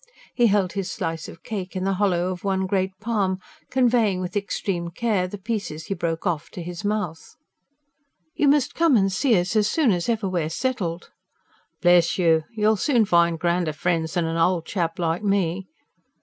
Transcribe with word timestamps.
He 0.33 0.47
held 0.47 0.73
his 0.73 0.89
slice 0.89 1.27
of 1.27 1.43
cake 1.43 1.75
in 1.75 1.83
the 1.83 1.93
hollow 2.01 2.31
of 2.31 2.43
one 2.43 2.65
great 2.65 2.97
palm, 2.99 3.37
conveying 3.69 4.19
with 4.19 4.35
extreme 4.35 4.89
care 4.89 5.27
the 5.27 5.37
pieces 5.37 5.85
he 5.85 5.93
broke 5.93 6.25
off 6.25 6.49
to 6.53 6.63
his 6.63 6.83
mouth. 6.83 7.35
"You 8.33 8.47
must 8.47 8.73
come 8.73 8.97
and 8.97 9.11
see 9.11 9.39
us, 9.39 9.55
as 9.55 9.69
soon 9.69 9.91
as 9.91 10.09
ever 10.09 10.27
we're 10.27 10.49
settled." 10.49 11.11
"Bless 11.83 12.17
you! 12.17 12.45
You'll 12.55 12.77
soon 12.77 13.05
find 13.05 13.37
grander 13.37 13.73
friends 13.73 14.15
than 14.15 14.25
an 14.25 14.37
old 14.37 14.65
chap 14.65 14.97
like 14.97 15.21
me." 15.23 15.67